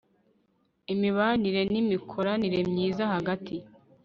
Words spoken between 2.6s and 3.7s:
myiza hagati